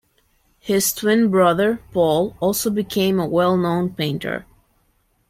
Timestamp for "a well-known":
3.19-3.93